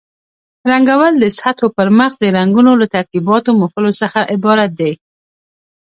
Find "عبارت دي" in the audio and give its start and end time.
4.33-4.91